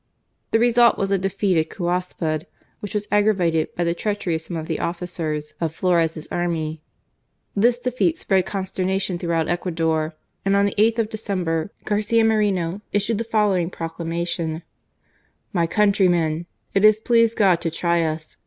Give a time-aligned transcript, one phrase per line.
[0.49, 2.47] The result was a defeat at Cuaspud,
[2.79, 6.81] which was aggra vated by the treachery of some of the officers of Flores' army.
[7.55, 13.19] This defeat spread consternation throughout Ecuador, and on the 8th of December, Garcia Moreno issued
[13.19, 14.63] the following proclamation:
[15.53, 15.59] THE EXCOMMUNICATED MOSQUERA.
[15.59, 16.45] 143" My countrymen!
[16.73, 18.37] It has pleased God to try us.